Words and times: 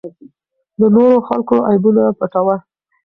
د 0.79 0.81
نورو 0.95 1.17
خلکو 1.27 1.55
عیبونه 1.69 2.03
پټوه. 2.19 2.55